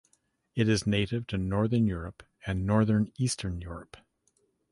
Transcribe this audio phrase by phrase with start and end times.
[0.55, 3.97] It is native to Northern Europe and Northern Eastern Europe.